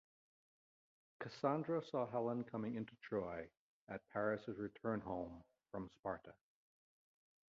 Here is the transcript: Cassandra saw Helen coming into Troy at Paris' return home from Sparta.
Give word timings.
Cassandra 1.19 1.79
saw 1.91 2.09
Helen 2.09 2.43
coming 2.45 2.73
into 2.75 2.95
Troy 3.03 3.47
at 3.87 4.01
Paris' 4.09 4.47
return 4.57 4.99
home 4.99 5.43
from 5.69 5.91
Sparta. 5.99 6.33